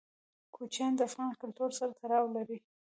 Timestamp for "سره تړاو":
1.79-2.25